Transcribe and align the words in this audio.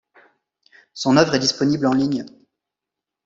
Son 0.95 1.15
œuvre 1.15 1.35
est 1.35 1.39
disponible 1.39 1.85
en 1.85 1.93
ligne. 1.93 2.25